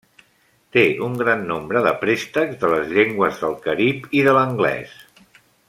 Té 0.75 0.85
un 1.07 1.17
gran 1.19 1.43
nombre 1.51 1.83
de 1.89 1.91
préstecs 2.05 2.57
de 2.63 2.71
les 2.73 2.89
llengües 2.97 3.39
del 3.45 3.55
Carib 3.67 4.09
i 4.21 4.25
de 4.31 4.35
l'anglès. 4.39 4.97